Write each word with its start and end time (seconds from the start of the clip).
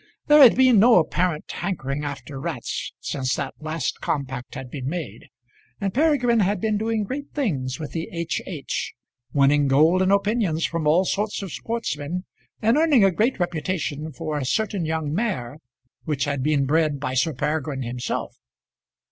There 0.25 0.41
had 0.41 0.55
been 0.55 0.79
no 0.79 0.95
apparent 0.95 1.51
hankering 1.51 2.03
after 2.03 2.39
rats 2.41 2.91
since 3.01 3.35
that 3.35 3.53
last 3.59 4.01
compact 4.01 4.55
had 4.55 4.71
been 4.71 4.89
made, 4.89 5.27
and 5.79 5.93
Peregrine 5.93 6.39
had 6.39 6.59
been 6.59 6.75
doing 6.75 7.03
great 7.03 7.29
things 7.35 7.79
with 7.79 7.91
the 7.91 8.09
H. 8.11 8.41
H.; 8.47 8.95
winning 9.31 9.67
golden 9.67 10.09
opinions 10.09 10.65
from 10.65 10.87
all 10.87 11.05
sorts 11.05 11.43
of 11.43 11.51
sportsmen, 11.53 12.25
and 12.63 12.77
earning 12.77 13.03
a 13.03 13.11
great 13.11 13.39
reputation 13.39 14.11
for 14.11 14.39
a 14.39 14.43
certain 14.43 14.85
young 14.85 15.13
mare 15.13 15.59
which 16.05 16.23
had 16.25 16.41
been 16.41 16.65
bred 16.65 16.99
by 16.99 17.13
Sir 17.13 17.31
Peregrine 17.35 17.83
himself. 17.83 18.35